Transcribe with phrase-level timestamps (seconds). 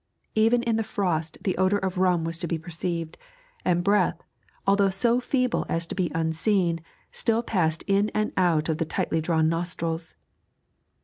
[0.33, 3.19] Even in the frost the odour of rum was to be perceived,
[3.63, 4.19] and breath,
[4.65, 6.79] although so feeble as to be unseen,
[7.11, 10.15] still passed in and out of the tightly drawn nostrils.